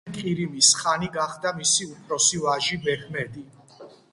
[0.03, 3.45] მის შემდეგ ყირიმის ხანი გახდა მისი უფროსი ვაჟი, მეჰმედი.